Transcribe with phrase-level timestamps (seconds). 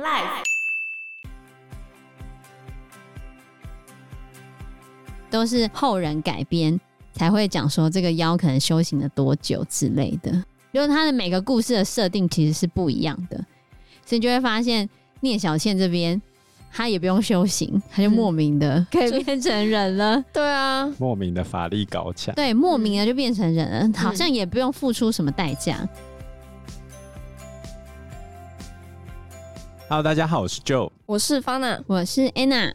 [0.00, 0.44] Life
[5.28, 6.80] 都是后人改编
[7.12, 10.32] 才会讲说这个妖可能修行了多久之类的，
[10.72, 13.36] 因为他的每个故事的设定其实是不一样的，
[14.06, 14.88] 所以你就会发现
[15.20, 16.20] 聂小倩这边
[16.72, 20.24] 他也不用修行，他就莫名的 可以变成人了。
[20.32, 25.86] 对啊，莫名的法力高强，对，莫名的就变成人了，好像也不用付出什么代价。
[29.90, 32.72] Hello，大家好，我是 Joe，我是 Fana，我是 Anna。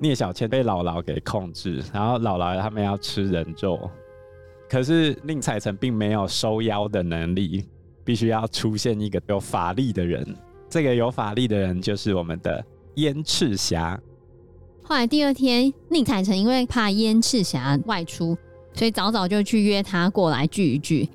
[0.00, 3.88] 聂小倩被姥姥给控制，然后姥姥他们要吃人肉，
[4.68, 7.64] 可是宁采臣并没有收妖的能力，
[8.02, 10.36] 必须要出现一个有法力的人。
[10.68, 12.64] 这个有法力的人就是我们的
[12.96, 13.96] 燕赤霞。
[14.82, 18.36] 后来第二天，宁采臣因为怕燕赤霞外出，
[18.72, 21.08] 所以早早就去约他过来聚一聚，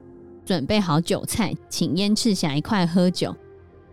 [0.45, 3.35] 准备好酒菜，请燕赤霞一块喝酒。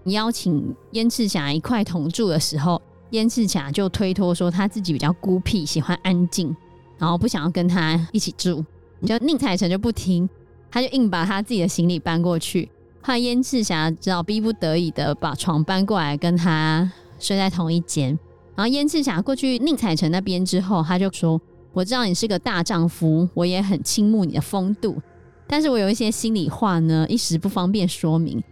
[0.04, 2.80] 邀请燕赤霞一块同住的时候，
[3.10, 6.54] 燕赤霞就推脱说他自己比较孤僻，喜欢安静，
[6.98, 8.64] 然后不想要跟他一起住。
[9.06, 10.28] 就宁采臣就不听，
[10.70, 12.70] 他就硬把他自己的行李搬过去。
[13.00, 18.16] 后来燕赤霞只好逼不得已的把床搬过来跟他睡在同一间。
[18.54, 21.40] 然后燕赤霞过去宁采臣那边之后，他就说
[21.72, 25.00] ：“我知道你是个大丈夫，我也很倾慕你的风度，
[25.48, 28.42] 但是我有一些心里话呢，一时不方便说明。”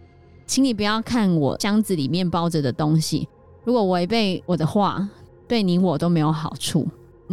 [0.51, 3.29] 请你不要看我箱子里面包着的东西，
[3.63, 5.09] 如果违背我的话，
[5.47, 6.89] 对你我都没有好处。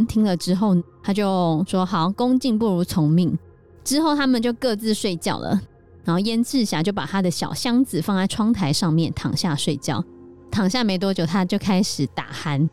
[0.07, 3.35] 听了之后，他就说：“好，恭敬不如从命。”
[3.83, 5.59] 之后他们就各自睡觉了。
[6.03, 10.03] 然后燕赤霞就把他的小箱子放在窗台上面，躺下睡觉。
[10.51, 12.69] 躺下没多久，他就开始打鼾，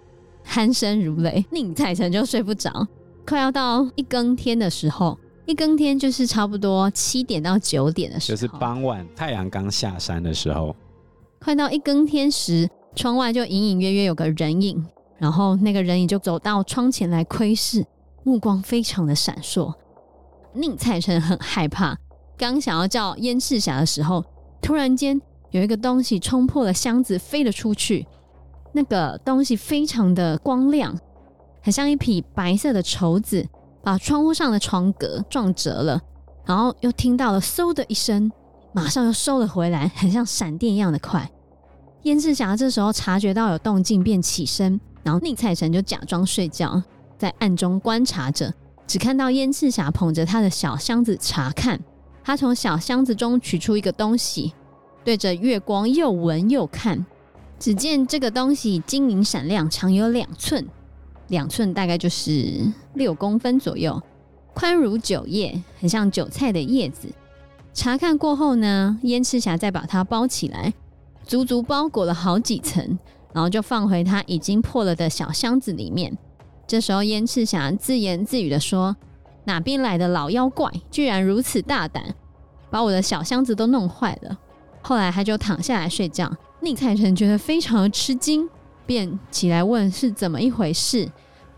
[0.46, 1.42] 鼾声如雷。
[1.52, 2.86] 宁采臣就睡不着。
[3.26, 5.18] 快要到一更天的时候。
[5.46, 10.74] 一更天就是差不多七点到九点的时候，就是傍晚太阳刚下山的时候。
[11.40, 14.82] 快到一更天时，窗外就隐隐约约有个人影，
[15.18, 17.84] 然后那个人影就走到窗前来窥视，
[18.22, 19.72] 目光非常的闪烁。
[20.54, 21.98] 宁采臣很害怕，
[22.38, 24.24] 刚想要叫燕赤霞的时候，
[24.62, 25.20] 突然间
[25.50, 28.06] 有一个东西冲破了箱子飞了出去，
[28.72, 30.98] 那个东西非常的光亮，
[31.60, 33.46] 很像一匹白色的绸子。
[33.84, 36.00] 把窗户上的窗格撞折了，
[36.46, 38.32] 然后又听到了嗖的一声，
[38.72, 41.30] 马上又收了回来，很像闪电一样的快。
[42.02, 46.82] 燕赤霞这时候察觉到有动静，便起身，然后宁采臣就假装睡觉，
[47.18, 48.52] 在暗中观察着，
[48.86, 51.78] 只看到燕赤霞捧着他的小箱子查看。
[52.22, 54.54] 他从小箱子中取出一个东西，
[55.04, 57.04] 对着月光又闻又看，
[57.58, 60.66] 只见这个东西晶莹闪亮，长有两寸。
[61.28, 62.60] 两寸大概就是
[62.94, 64.02] 六公分左右，
[64.52, 67.08] 宽如韭叶，很像韭菜的叶子。
[67.72, 70.72] 查看过后呢，燕赤霞再把它包起来，
[71.24, 72.98] 足足包裹了好几层，
[73.32, 76.16] 然后就放回他已经破了的小箱子里面。
[76.66, 78.96] 这时候，燕赤霞自言自语的说
[79.44, 82.14] ：“哪边来的老妖怪，居然如此大胆，
[82.70, 84.38] 把我的小箱子都弄坏了。”
[84.80, 86.32] 后来他就躺下来睡觉。
[86.60, 88.48] 宁采臣觉得非常吃惊。
[88.86, 91.08] 便起来问是怎么一回事，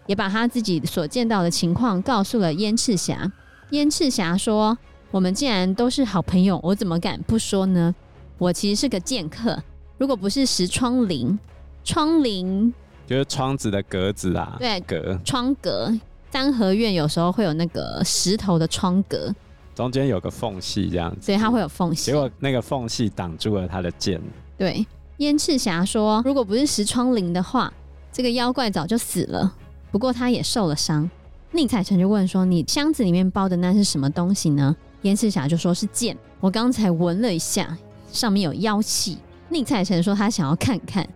[0.07, 3.31] 也把他自己所见到的情况告诉了燕赤霞。
[3.71, 4.77] 燕赤霞说
[5.11, 7.95] ：“我们既然都是好朋友，我怎么敢不说呢？
[8.39, 9.61] 我其实是个剑客，
[9.99, 11.37] 如果不是石窗棂，
[11.83, 12.73] 窗棂
[13.07, 15.93] 就是窗子的格子啊，对，格窗格。
[16.31, 19.35] 三合院有时候会有那个石头的窗格，
[19.75, 22.11] 中间有个缝隙这样子，所以它会有缝隙。
[22.11, 24.21] 结果那个缝隙挡住了他的剑，
[24.59, 24.87] 对。”
[25.19, 27.73] 燕赤霞说：“如果不是石窗欞的话，
[28.13, 29.55] 这个妖怪早就死了。
[29.91, 31.09] 不过他也受了伤。”
[31.53, 36.17] 宁采臣就问说：“你箱子里面包的那是什么东西呢？”燕赤霞就说是剑。
[36.41, 37.77] 我刚才闻了一下，
[38.13, 39.19] 上面有妖气。
[39.49, 41.09] 宁采臣说他想要看看，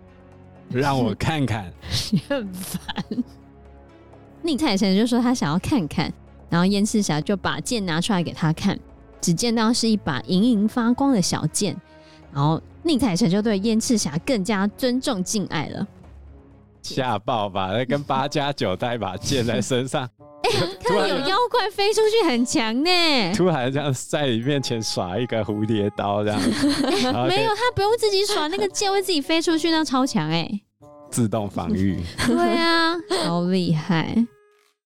[0.71, 1.71] 让我看看，
[2.11, 3.05] 你很烦。
[4.43, 6.11] 宁采臣就说他想要看看，
[6.49, 8.78] 然后燕赤霞就把剑拿出来给他看，
[9.21, 11.77] 只见到是一把莹莹发光的小剑，
[12.33, 12.61] 然后。
[12.83, 15.87] 宁采臣就对燕赤霞更加尊重敬爱了，
[16.81, 17.73] 吓爆吧！
[17.75, 20.09] 那跟八加九带一把剑在身上，
[20.43, 22.91] 哎、 欸，看有妖怪飞出去很强呢。
[23.37, 30.49] 突然这样在你面前耍一个蝴蝶刀，这样、欸、没有，他不用自己耍那个剑，会自己飞出去，那超强哎！
[31.11, 32.94] 自动防御，对啊，
[33.26, 34.26] 好厉害。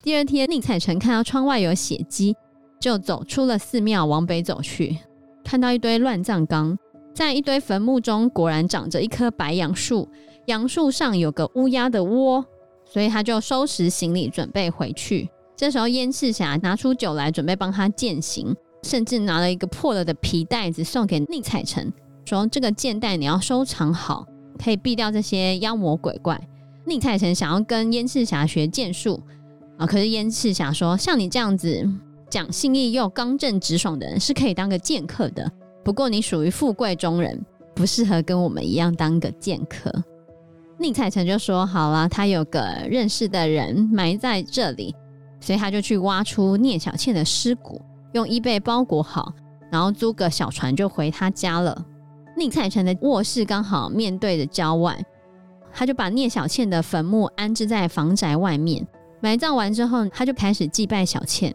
[0.03, 2.35] 第二天，宁采臣看到窗外有血迹，
[2.81, 4.99] 就走出了寺庙，往北走去，
[5.45, 6.77] 看到一堆乱葬岗。
[7.15, 10.09] 在一堆坟墓中，果然长着一棵白杨树，
[10.47, 12.45] 杨树上有个乌鸦的窝，
[12.85, 15.31] 所以他就收拾行李准备回去。
[15.57, 18.53] 这时候，燕赤霞拿出酒来准备帮他践行，
[18.83, 21.93] 甚至拿了一个破了的皮袋子送给宁采臣。
[22.25, 24.27] 说这个剑袋你要收藏好，
[24.59, 26.41] 可以避掉这些妖魔鬼怪。
[26.85, 29.23] 宁采臣想要跟燕赤霞学剑术
[29.79, 31.89] 啊，可是燕赤霞说，像你这样子
[32.29, 35.49] 讲信义又刚正直爽的人是可以当个剑客的，
[35.85, 37.45] 不过你属于富贵中人，
[37.75, 39.93] 不适合跟我们一样当个剑客。
[40.79, 44.95] 宁采臣就说好了，他有个认识的人埋在这里，
[45.41, 47.81] 所以他就去挖出聂小倩的尸骨，
[48.13, 49.33] 用衣被包裹好，
[49.71, 51.85] 然后租个小船就回他家了。
[52.37, 54.99] 宁采臣的卧室刚好面对着郊外，
[55.73, 58.85] 他就把聂小倩的坟墓安置在房宅外面。
[59.21, 61.55] 埋葬完之后，他就开始祭拜小倩。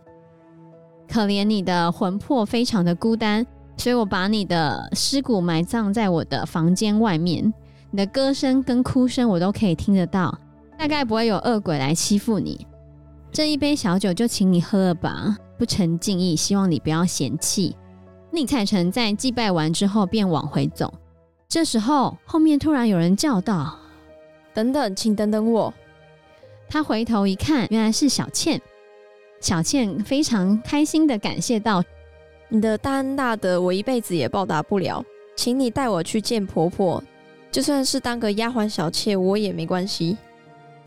[1.07, 3.45] 可怜你的魂魄非常的孤单，
[3.79, 7.53] 所以我把你的尸骨埋葬在我的房间外面。
[7.91, 10.37] 你的歌声跟哭声我都可以听得到，
[10.77, 12.67] 大概不会有恶鬼来欺负你。
[13.31, 17.75] 这一杯小酒就请你喝了吧，不成敬意，希望你不要嫌弃。
[18.31, 20.93] 宁采臣在祭拜完之后便往回走，
[21.47, 23.79] 这时候后面突然有人叫道
[24.53, 25.73] ：“等等，请等等我。”
[26.69, 28.61] 他回头一看，原来是小倩。
[29.41, 31.81] 小倩非常开心地感谢道
[32.49, 35.05] ：“你的大恩大德，我一辈子也报答不了，
[35.35, 37.01] 请你带我去见婆婆。”
[37.51, 40.17] 就算是当个丫鬟小妾，我也没关系。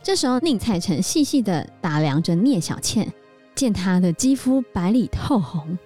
[0.03, 3.13] 这时候，宁采臣细细的打量着聂小倩，
[3.55, 5.77] 见她的肌肤白里透红，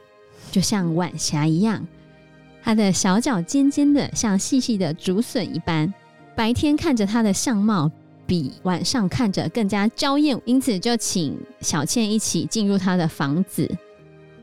[0.50, 1.81] 就像晚霞一样；
[2.62, 5.93] 她的小脚尖尖的，像细细的竹笋一般。
[6.34, 7.90] 白天看着她的相貌，
[8.26, 13.70] 比晚上看着更加娇艳，因此就请小倩一起进入他的房子。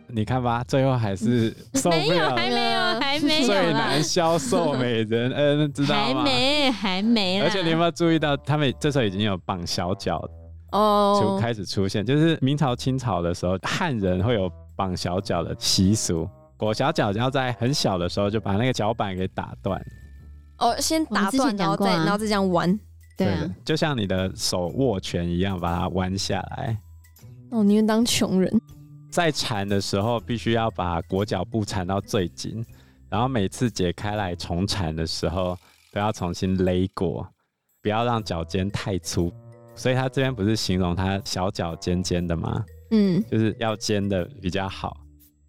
[0.07, 2.01] 你看吧，最后还是 受不了。
[2.01, 3.47] 没有，还没有，还没有。
[3.47, 6.01] 最难消受美人恩，知道吗？
[6.03, 7.41] 还没，还没。
[7.41, 10.23] 而且你有没有注意到，他们这时候已经有绑小脚
[10.71, 12.05] 哦，就开始出现。
[12.05, 16.29] 就是明朝、清朝的时候，汉人会有绑小脚的习俗。
[16.57, 19.81] 裹小脚要在很小的时候就把那个脚板给打断。
[20.59, 22.79] 哦，先打断，然后再然后再这样弯。
[23.17, 26.77] 对啊，就像你的手握拳一样，把它弯下来。
[27.51, 28.61] 哦，宁愿当穷人。
[29.13, 32.65] 在缠的时候，必须要把裹脚布缠到最紧，
[33.11, 35.55] 然后每次解开来重缠的时候，
[35.91, 37.23] 都要重新勒过，
[37.83, 39.31] 不要让脚尖太粗。
[39.75, 42.65] 所以他这边不是形容他小脚尖尖的吗？
[42.89, 44.97] 嗯，就是要尖的比较好。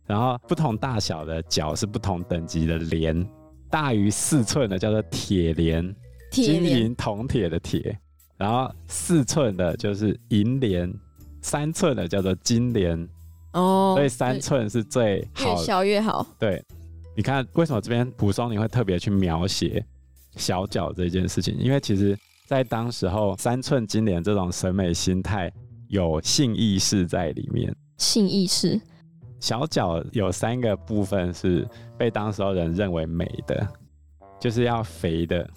[0.04, 3.26] 然后不同大小的脚是不同等级的连，
[3.70, 5.82] 大于四寸的叫做铁连，
[6.30, 7.98] 金银铜铁的铁。
[8.36, 10.92] 然后四寸的就是银连，
[11.40, 13.08] 三寸的叫做金连。
[13.54, 16.26] 哦，所以三寸是最好，越小越好。
[16.38, 16.62] 对，
[17.16, 19.84] 你看为什么这边蒲松龄会特别去描写
[20.36, 21.56] 小脚这件事情？
[21.58, 25.50] 因为其实，在当时候三寸金莲这种审美心态
[25.88, 27.74] 有性意识在里面。
[27.98, 28.80] 性意识，
[29.38, 31.66] 小脚有三个部分是
[31.96, 33.66] 被当时候人认为美的，
[34.40, 35.48] 就是要肥的、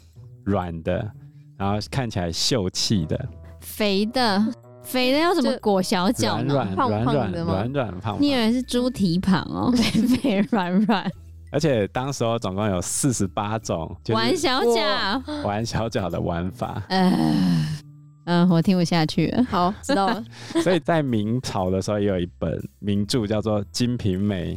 [0.46, 1.12] 软的，
[1.58, 3.30] 然后看起来秀气的。
[3.60, 4.46] 肥的。
[4.88, 6.54] 肥的要怎么裹小脚呢？
[6.54, 7.54] 软软胖胖的吗？
[7.54, 8.18] 软软胖胖。
[8.22, 9.72] 你以为是猪蹄膀哦？
[9.76, 11.12] 肥肥软软。
[11.52, 16.84] 而且当时候总共有四十八种玩小脚、玩小脚的玩法。
[16.90, 17.12] 嗯、
[18.26, 19.44] 呃呃，我听不下去了。
[19.46, 20.24] 好，知道了。
[20.62, 24.56] 所以在明朝的时候，也有一本名著叫做《金瓶梅》，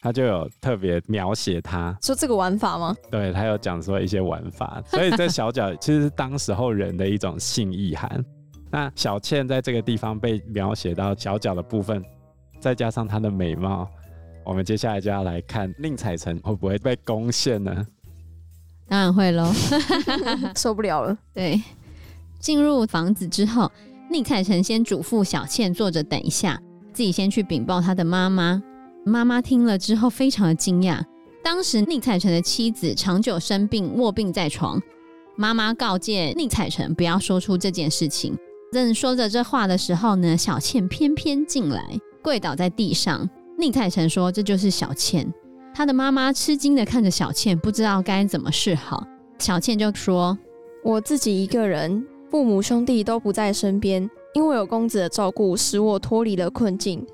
[0.00, 2.94] 他就有特别描写他说这个玩法吗？
[3.10, 4.80] 对，他有讲说一些玩法。
[4.86, 8.24] 所以这小脚其实是当时候人的一种性意涵。
[8.70, 12.04] 那小倩在这个地方被描写到小脚的部分，
[12.60, 13.88] 再加上她的美貌，
[14.44, 17.86] 我们接下来就要来看宁采臣会不会被攻陷呢？
[18.86, 19.50] 当然会喽，
[20.56, 21.16] 受不了了。
[21.34, 21.62] 对，
[22.38, 23.70] 进入房子之后，
[24.10, 26.60] 宁采臣先嘱咐小倩坐着等一下，
[26.92, 28.62] 自己先去禀报他的妈妈。
[29.04, 31.02] 妈妈听了之后非常的惊讶，
[31.42, 34.78] 当时宁采臣的妻子长久生病卧病在床，
[35.36, 38.36] 妈妈告诫宁采臣不要说出这件事情。
[38.70, 41.82] 正说着这话的时候呢，小倩偏偏进来，
[42.22, 43.28] 跪倒在地上。
[43.56, 45.26] 宁采臣说：“这就是小倩。”
[45.74, 49.06] 他的妈妈吃惊的看着小倩，不知道该怎么是好。
[49.38, 50.38] 小倩就说
[50.84, 57.04] ：“我自己一个人，父母兄弟都不在身边，因为有公子的照顾，使我脱离了困境，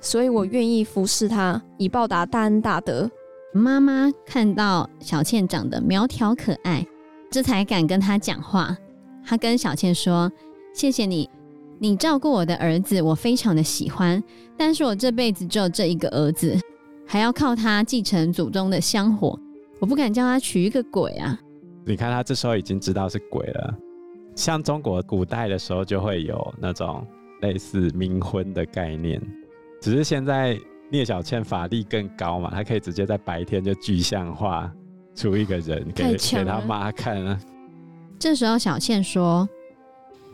[0.00, 3.10] 所以我愿意服侍他，以报答大恩大德。”
[3.52, 6.86] 妈妈看到小倩长得苗条可爱，
[7.30, 8.76] 这才敢跟她讲话。
[9.24, 10.30] 她跟小倩说。
[10.72, 11.28] 谢谢你，
[11.78, 14.22] 你照顾我的儿子，我非常的喜欢。
[14.56, 16.56] 但是我这辈子只有这一个儿子，
[17.06, 19.38] 还要靠他继承祖宗的香火，
[19.78, 21.38] 我不敢叫他娶一个鬼啊！
[21.84, 23.74] 你看他这时候已经知道是鬼了。
[24.36, 27.04] 像中国古代的时候，就会有那种
[27.40, 29.20] 类似冥婚的概念，
[29.80, 30.58] 只是现在
[30.88, 34.70] 聂小倩法力更高嘛，她可以直接在白天就具象化，
[35.14, 37.40] 出一个人给给他妈看啊。
[38.18, 39.48] 这时候小倩说：“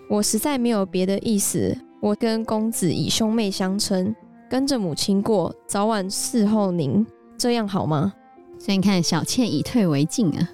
[0.09, 4.15] 我实在没有别的意思，我跟公子以兄妹相称，
[4.49, 7.05] 跟着母亲过，早晚伺候您，
[7.37, 8.13] 这样好吗？”
[8.59, 10.49] 所以你看，小倩以退为进啊。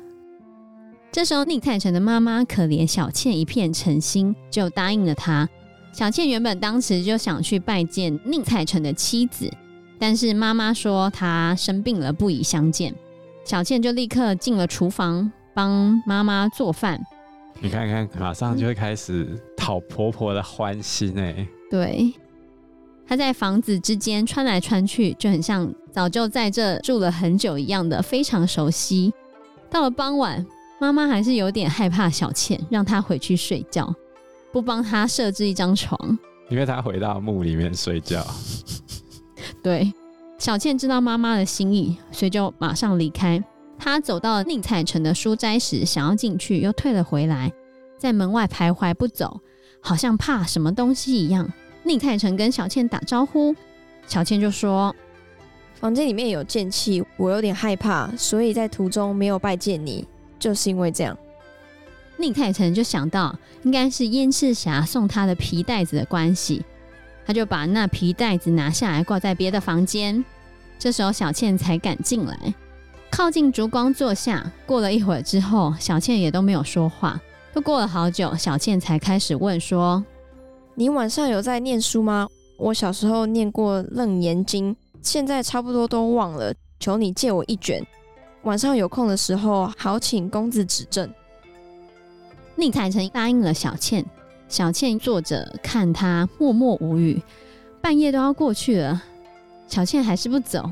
[1.12, 5.48] 这时候，宁采臣的妈妈可怜小倩一片诚心，就答应了她。
[5.92, 9.48] 小倩原本当时就想去拜见宁采臣的妻子，
[9.98, 12.94] 但是妈妈说她生病了，不宜相见。
[13.44, 16.98] 小倩就立刻进了厨房帮妈妈做饭。
[17.62, 21.46] 你看看，马上就会开始讨婆婆的欢心哎。
[21.70, 22.12] 对，
[23.06, 29.14] 她在房子之间穿来穿去，就很像早就在这住了很久一样的，非常熟悉。
[29.70, 30.44] 到了傍晚。
[30.80, 33.94] 妈妈还是有点害怕小倩，让她回去睡觉，
[34.50, 36.18] 不帮她设置一张床，
[36.50, 38.26] 因为她回到墓里面睡觉。
[39.62, 39.92] 对，
[40.38, 43.40] 小倩知道妈妈的心意，所以就马上离开。
[43.84, 47.52] 她走到宁采臣的书斋时，想要进去，又退了回来，
[47.98, 49.40] 在门外徘徊不走，
[49.80, 51.52] 好像怕什么东西一样。
[51.82, 53.52] 宁采臣跟小倩打招呼，
[54.06, 54.94] 小倩就说
[55.74, 60.06] ：“房间里面有剑气，我有点害怕，所以在途中没有拜见你。”
[60.38, 61.18] 就是因为这样，
[62.18, 66.64] 宁采臣就想到应该是燕赤霞送他的皮带子的关系，
[67.26, 70.24] 他就把那皮带子拿下来挂在别的房间。
[70.78, 72.54] 这时候小倩才敢进来，
[73.12, 74.50] 靠近烛光坐下。
[74.64, 77.20] 过了一会儿之后，小倩也都没有说话。
[77.54, 80.02] 又过了好久，小倩才开始问说
[80.74, 82.26] ：“你晚上有在念书吗？
[82.56, 87.86] 我小时候念过《楞严经》，现在差不多都忘了，求你借我一卷。”
[88.44, 91.08] 晚上有空的时候，好请公子指正。
[92.56, 94.04] 宁采臣答应了小倩，
[94.48, 97.22] 小倩坐着看他，默默无语。
[97.82, 99.02] 半夜都要过去了，
[99.68, 100.70] 小倩还是不走，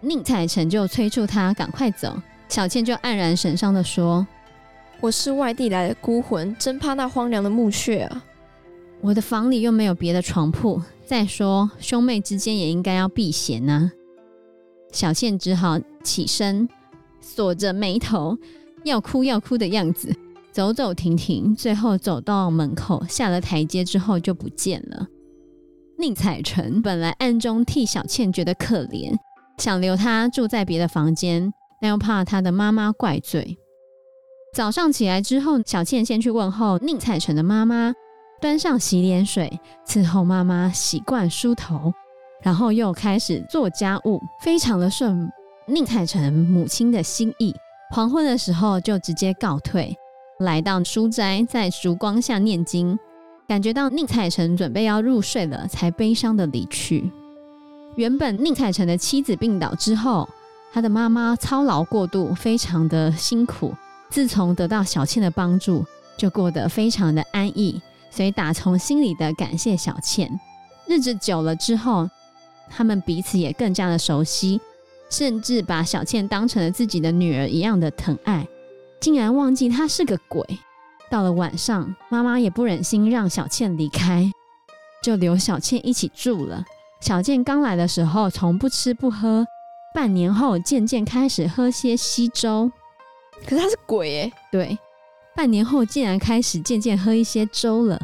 [0.00, 2.20] 宁采臣就催促他赶快走。
[2.48, 4.26] 小倩就黯然神伤的说
[5.00, 8.24] ：“我是外地来的孤魂，真怕那荒凉的墓穴啊！
[9.00, 13.92] 我的房里又没有别的床铺，再说兄妹之间也应该要避嫌呢。”
[14.92, 16.68] 小倩只好起身。
[17.20, 18.38] 锁着眉头，
[18.84, 20.16] 要哭要哭的样子，
[20.50, 25.06] 走走停停，最后走到门口，下了台阶之后就不见了。
[25.98, 29.14] 宁采臣本来暗中替小倩觉得可怜，
[29.58, 33.58] 想留她住在别的房间，但又怕她的妈妈怪罪。
[34.54, 37.92] 早上起来之后，小倩先去问候宁采臣的妈妈，
[38.40, 41.92] 端上洗脸水，伺候妈妈洗罐梳头，
[42.42, 45.30] 然后又开始做家务，非常的顺。
[45.66, 47.54] 宁采臣母亲的心意，
[47.90, 49.94] 黄昏的时候就直接告退，
[50.40, 52.98] 来到书斋，在烛光下念经，
[53.46, 57.12] 感觉到宁采臣准备要入睡了，才悲伤的离去。
[57.96, 60.28] 原本宁采臣的妻子病倒之后，
[60.72, 63.74] 他的妈妈操劳过度，非常的辛苦。
[64.10, 65.84] 自从得到小倩的帮助，
[66.16, 67.80] 就过得非常的安逸，
[68.10, 70.40] 所以打从心里的感谢小倩。
[70.86, 72.08] 日子久了之后，
[72.70, 74.60] 他们彼此也更加的熟悉。
[75.10, 78.46] 甚至把小倩当成了自己的女儿一样的疼爱，
[79.00, 80.44] 竟然忘记她是个鬼。
[81.10, 84.30] 到了晚上，妈妈也不忍心让小倩离开，
[85.02, 86.62] 就留小倩一起住了。
[87.00, 89.46] 小倩刚来的时候从不吃不喝，
[89.94, 92.70] 半年后渐渐开始喝些稀粥。
[93.46, 94.32] 可是他是鬼耶？
[94.50, 94.78] 对，
[95.36, 98.00] 半年后竟然开始渐渐喝一些粥了。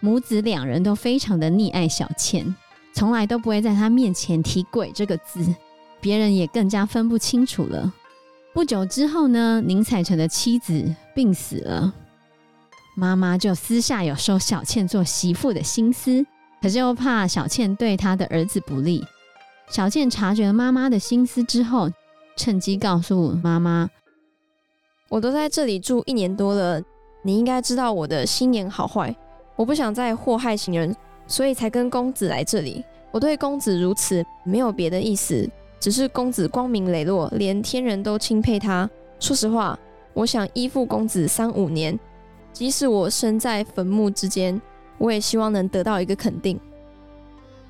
[0.00, 2.54] 母子两人都非常的溺爱小倩，
[2.92, 5.54] 从来都不会在她面前提“鬼”这个字。
[6.00, 7.90] 别人也更加分不清楚了。
[8.52, 11.94] 不久之后呢，宁采臣的妻子病死了，
[12.94, 16.26] 妈妈就私下有收小倩做媳妇的心思，
[16.64, 19.04] 可是又怕小倩对她的儿子不利。
[19.68, 21.90] 小倩察觉了妈妈的心思之后，
[22.36, 23.86] 趁机告诉妈妈
[25.10, 26.80] ：“我都在这里住一年多了，
[27.22, 29.14] 你应该知道我的心眼好坏，
[29.56, 32.82] 我不想再祸害行人，所以才跟公子来这里。
[33.10, 35.46] 我对公子如此，没有别的意思。”
[35.78, 38.88] 只是公子光明磊落，连天人都钦佩他。
[39.20, 39.78] 说实话，
[40.14, 42.00] 我想依附公子三五年，
[42.54, 44.58] 即使我身在坟墓之间，
[44.98, 46.58] 我也希望能得到一个肯定。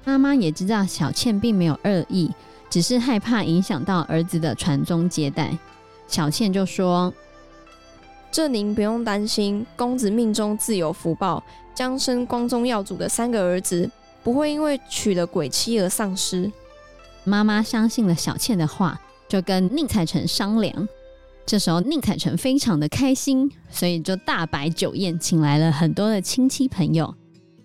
[0.04, 2.30] 妈妈也知道小倩并没有恶意，
[2.68, 5.56] 只是害怕影响到儿子的传宗接代。
[6.06, 7.12] 小倩就说
[8.30, 11.42] ：“这您不用担心，公子命中自有福报，
[11.74, 13.90] 将生光宗耀祖的三个儿子，
[14.22, 16.52] 不会因为娶了鬼妻而丧失。”
[17.24, 20.86] 妈妈相信了小倩的话，就跟宁采臣商量。
[21.46, 27.14] 这时候宁采臣非常的开心，所以就大摆酒宴，请来了很多的亲戚朋友。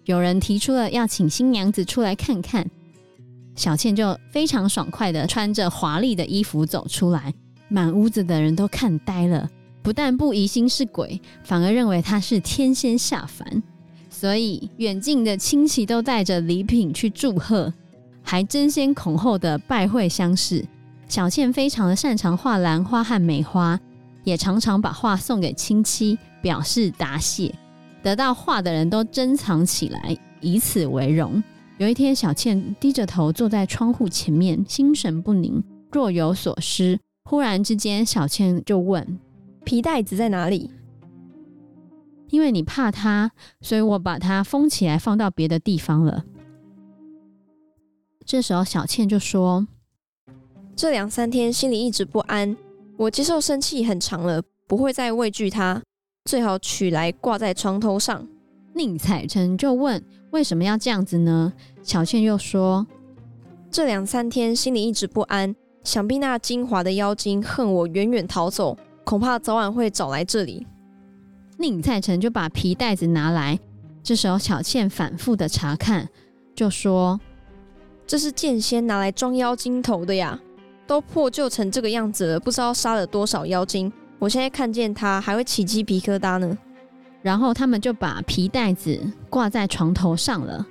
[0.05, 2.69] 有人提出了要请新娘子出来看看，
[3.55, 7.33] 小倩就非常爽快的穿着华丽的衣服走出来，
[7.69, 9.49] 满屋子的人都看呆了，
[9.81, 13.63] 不但不疑心是鬼，反而认为她是天仙下凡。
[14.09, 17.73] 所以远近的亲戚都带着礼品去祝贺，
[18.21, 20.65] 还争先恐后的拜会相视。
[21.09, 23.79] 小倩非常的擅长画兰花和梅花，
[24.23, 27.53] 也常常把画送给亲戚，表示答谢。
[28.03, 31.43] 得到画的人都珍藏起来，以此为荣。
[31.79, 36.99] 有一天，小倩低着头坐在窗户前面，心神不宁，若有所思。
[37.23, 39.19] 忽然之间，小倩就问
[39.65, 40.69] ：“皮袋子在哪里？”
[42.29, 46.23] 因为你怕它，所以我把它封起来，放到别的地方了。
[48.23, 49.67] 这时候，小倩就说
[50.79, 52.55] ：“这两三天心里一直不安，
[52.95, 55.83] 我接受生气很长了，不会再畏惧它。
[56.23, 58.25] 最好取来挂在床头上。”
[58.73, 61.51] 宁采臣就问：“为什么要这样子呢？”
[61.83, 62.87] 小倩又说
[63.69, 70.65] ：“这两三天心里一直不安，想必那精华的妖精恨我远远逃走，恐怕早晚会找来这里。”
[71.59, 73.59] 宁采臣就把皮袋子拿来，
[74.01, 76.07] 这时候小倩反复的查看，
[76.55, 77.19] 就说
[78.07, 80.39] ：“这是剑仙拿来装妖精头的呀，
[80.89, 83.93] 都破旧成这个样子了，不知道杀了多少妖精。
[84.17, 86.57] 我现在看见它还会起鸡皮疙瘩呢。”
[87.21, 90.65] 然后他们就把皮袋子挂在床头上了。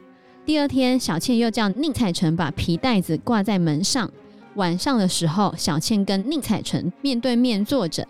[0.44, 4.10] 第二天，小倩又叫宁采臣把皮袋子挂在门上。
[4.56, 8.04] 晚上的时候，小倩跟宁采臣面对面坐着。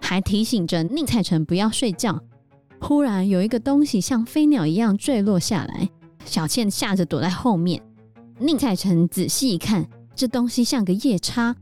[0.00, 2.20] 还提醒着宁采臣不要睡觉。
[2.78, 5.88] 忽然有一个东西像飞鸟一样坠落下来，
[6.24, 7.82] 小倩吓着躲在后面。
[8.38, 9.84] 宁采臣仔细一看，
[10.18, 11.54] 这东西像个夜叉，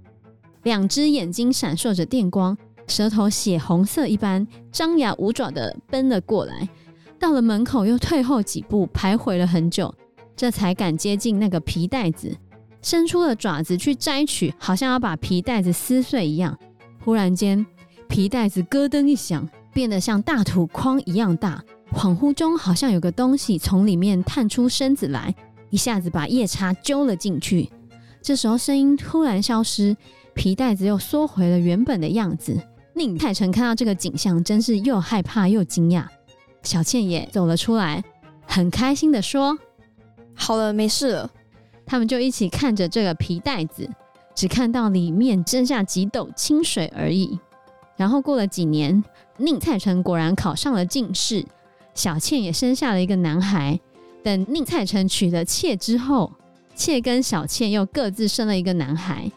[0.63, 6.67] 两只眼睛闪烁着电光，舌头血红色一般，张牙舞爪的奔了过来。
[7.19, 9.95] 到了门口又退后几步，徘徊了很久，
[10.35, 12.35] 这才敢接近那个皮袋子，
[12.81, 16.59] 伸出了爪子去摘取，好像要把皮袋子撕碎一样。
[17.05, 17.67] 忽然间，
[18.09, 21.63] 皮袋子咯噔一响，变得像大土筐一样大。
[21.93, 25.35] 恍惚中，好像有个东西从里面探出身子来，
[25.69, 27.69] 一下子把夜叉揪了进去。
[28.27, 29.97] 这时候，声音突然消失，
[30.35, 32.61] 皮袋子又缩回了原本的样子。
[32.93, 36.05] 宁采臣看到这个景象，真是又害怕又惊讶。
[36.65, 38.03] 小倩也走了出来，
[38.45, 39.57] 很开心的说
[40.35, 41.31] ：“好了，没事了。”
[41.87, 43.89] 他们就一起看着这个皮袋子，
[44.35, 47.39] 只看到里面剩下几斗清水而已。
[47.97, 49.05] 然后过了几年，
[49.37, 51.47] 宁采臣果然考上了进士，
[51.95, 53.79] 小倩也生下了一个男孩。
[54.25, 56.33] 等宁采臣娶了妾之后，
[56.77, 59.29] 妾跟小倩又各自生了一个男孩。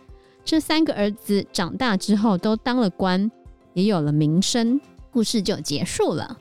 [0.44, 3.32] 这三个儿子长大之后都当了官，
[3.74, 4.80] 也有了名声。
[5.12, 6.38] 故事就结束了。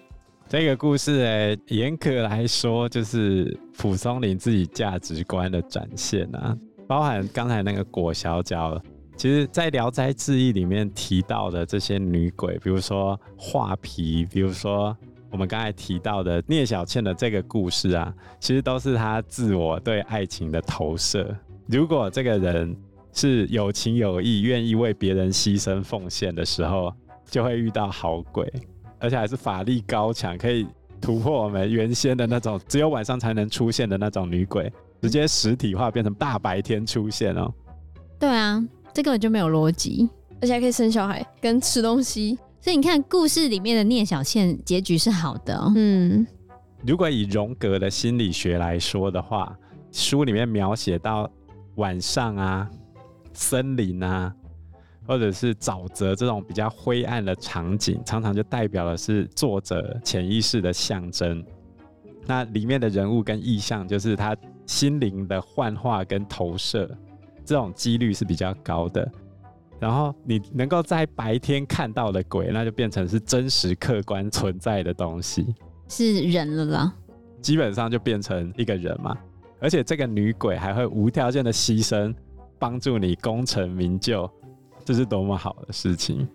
[0.48, 6.56] 这个故事，哎，严格来说，就是蒲松龄自己价值观的展现啊，
[6.86, 8.80] 包含刚才那个裹小脚。
[9.16, 14.96] 其实，在《聊斋志异》里面提到的这些女鬼，比如说画皮，比如说
[15.30, 21.34] 我们刚才提到的聂小倩的这个故事啊，其实都是她自我对爱情的投射。
[21.66, 22.76] 如果这个人
[23.12, 26.92] 是有情有义，愿意为别人牺牲奉献的时候，
[27.26, 28.50] 就会遇到好鬼，
[28.98, 30.66] 而且还是法力高强，可以
[31.00, 37.52] 突破我们原先的那种只有晚上才能出现的那种女鬼，直接实体化变成大白天出现哦。
[38.18, 38.62] 对啊。
[38.94, 40.08] 这根本就没有逻辑，
[40.40, 45.72] 而且还可以生小孩跟吃东西，所以你看故事里面的聂小倩结局是好的哦。
[45.76, 46.26] 嗯，
[46.84, 49.56] 如果以荣格的心理学来说的话，
[49.92, 51.30] 书里面描写到
[51.76, 52.68] 晚上啊、
[53.32, 54.34] 森林啊，
[55.06, 61.44] 或者是沼泽这种比较灰暗的场景，常常就代表的是作者潜意识的象征。
[62.26, 66.90] 那里面的人物跟意象，就是他心灵的幻化跟投射。
[67.44, 69.10] 这种几率是比较高的，
[69.80, 75.54] 然后你能够在白天看到的鬼，那就变成是真实客观存在的东西，
[75.88, 76.94] 是人了啦。
[77.40, 79.16] 基本上就变成一个人嘛，
[79.60, 82.12] 而且这个女鬼还会无条件的牺牲，
[82.58, 84.28] 帮助你功成名就，
[84.84, 86.26] 这是多么好的事情。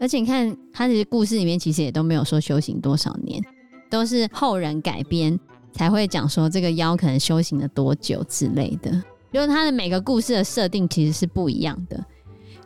[0.00, 3.40] 而且你看，他的故事里面其实也都没有说修行多少年，
[3.88, 5.38] 都是后人改编
[5.72, 8.90] 才会讲说这个妖可能修行了多久之类的。
[9.32, 12.04] 就是他的每个故事的设定其实是不一样的，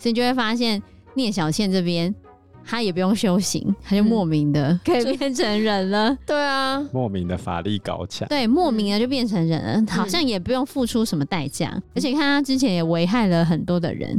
[0.05, 0.83] 所以你就会发现
[1.15, 2.15] 聂小倩这边，
[2.63, 6.15] 她也不用修行，她就莫名的、嗯、可以变成人了。
[6.27, 8.29] 对啊， 莫名的法力高强。
[8.29, 11.71] 对，莫名的就变成人了，好像也不用付出什么代价。
[11.75, 14.11] 嗯、而且看他之前也危害了很多的人，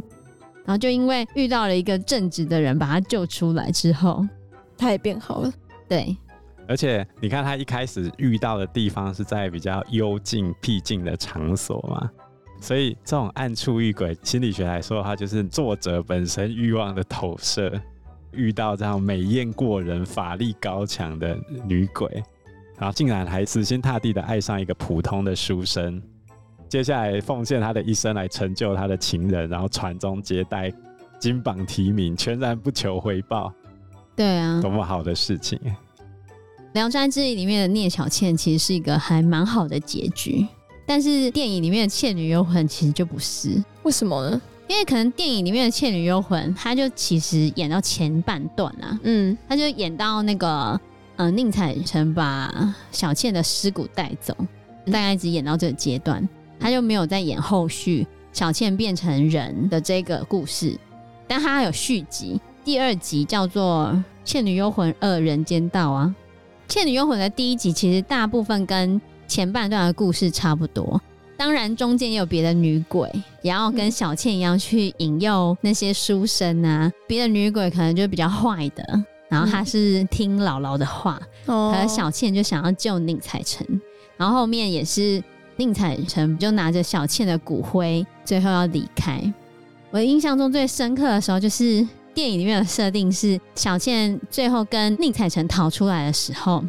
[0.66, 4.28] 然后就因为遇到了一个正直的人把他救出来之后，
[4.76, 5.54] 他也变好了。
[5.88, 6.18] 对，
[6.68, 12.10] 而且你看他一开始遇到的地方是在比较幽静僻静的场所嘛。
[12.66, 17.72] 所以这种暗处遇鬼，心理学来说的话，就是作者本身欲望的投射。
[18.32, 22.10] 遇到这样美艳过人、法力高强的女鬼，
[22.80, 26.02] 然后竟然还死心塌地的爱上一个普通的书生，
[26.68, 30.74] 接下来奉献他的一生来成就他的情人，然后传宗接代、
[31.20, 33.54] 金榜题名，全然不求回报。
[34.16, 35.60] 对啊，多么好的事情！
[36.74, 40.48] 《聊斋志异》里面的聂小倩其实是一个还蛮好的结局，
[40.86, 44.42] 但是电影里面的《倩女幽魂》其实就不是，为什么呢？
[44.68, 50.80] 因为可能电影里面的《倩女幽魂》，她就其实演到前半段啊，嗯，她就演到那个，
[51.16, 54.36] 呃，宁采臣把小倩的尸骨带走，
[54.88, 56.28] 大概只演到这个阶段，
[56.60, 60.78] 她就没有再演后续小倩变成人的这个故事。
[61.28, 63.92] 但他有续集，第二集叫做
[64.24, 66.16] 《倩女幽魂二人间道》啊，
[66.72, 71.02] 《倩女幽魂》的第一集其实大部分跟前半段的故事差不多。
[71.38, 73.12] 当然，中间也有别的女鬼，
[73.42, 76.90] 也要跟小倩一样去引诱那些书生啊。
[77.08, 83.68] 别的女鬼可能就比较坏的，然后她是听姥姥的话，嗯、可是小倩就想要救宁采臣，
[84.16, 85.22] 然后后面也是
[85.58, 89.22] 宁采臣就拿着小倩的骨灰，最后要离开。
[89.92, 96.64] 我印象中最深刻的时候，就是电影里面的设定是小倩最后跟宁采臣逃出来的时候，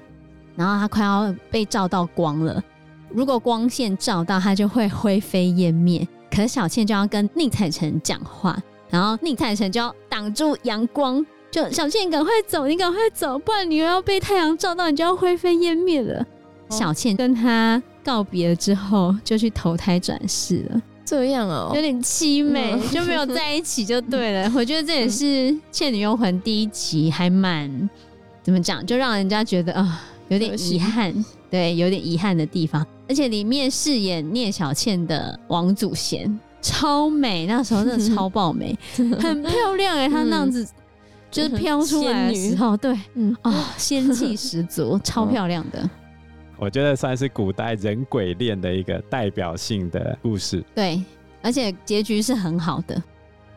[0.56, 2.62] 然后她快要被照到光了。
[3.10, 6.06] 如果光线照到他，就会灰飞烟灭。
[6.28, 16.20] 可是小倩就要跟宁采臣讲话，然后宁采臣就要挡住阳光，就小倩赶快走，你赶快走，不然你又要被太阳照到，你就要灰飞烟灭了。
[16.20, 16.26] 哦、
[16.68, 20.82] 小倩跟他告别了之后，就去投胎转世了。
[21.04, 24.52] 这样哦，有点凄美，嗯、 就没有在一起就对了。
[24.54, 25.24] 我觉得这也是
[25.70, 27.88] 《倩女幽魂》第一集还蛮
[28.42, 31.24] 怎么讲，就让人家觉得啊、呃，有点遗憾。
[31.48, 40.68] 对，有点遗憾的地方，而且里面饰演聂小倩的王祖贤超美，那时候真的超爆美， 很漂亮哎，她那样子、嗯、
[41.30, 45.88] 就是飘出来的时候，对，嗯啊、哦，仙气十足， 超漂亮的。
[46.58, 50.62] 我觉得算是古代人鬼恋的一个代表性的故事。
[50.74, 51.00] 对，
[51.42, 53.02] 而且结局是很好的。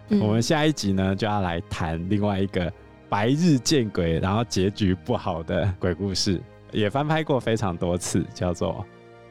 [0.10, 2.71] 嗯、我们下一集呢，就要来谈另外一个
[3.10, 6.39] 白日见鬼，然后结局不好的鬼故事。
[6.71, 8.86] 也翻拍过非常多次，叫做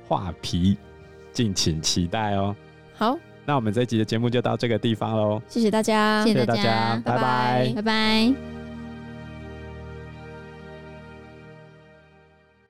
[0.09, 0.74] 《画皮》，
[1.33, 2.55] 敬请期待哦。
[2.94, 5.40] 好，那我们这集的节目就到这个地方喽。
[5.48, 8.67] 谢谢大家，谢谢大家，拜拜，拜拜。